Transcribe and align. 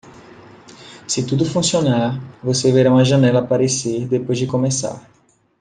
Se 1.07 1.21
tudo 1.27 1.45
funcionar, 1.45 2.19
você 2.43 2.71
verá 2.71 2.89
uma 2.91 3.05
janela 3.05 3.37
aparecer 3.41 4.07
depois 4.07 4.39
de 4.39 4.47
começar. 4.47 4.99